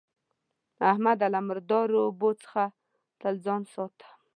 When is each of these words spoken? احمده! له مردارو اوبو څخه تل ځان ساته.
احمده! 0.91 1.27
له 1.33 1.39
مردارو 1.47 1.97
اوبو 2.05 2.29
څخه 2.43 2.63
تل 3.21 3.35
ځان 3.45 3.61
ساته. 3.73 4.07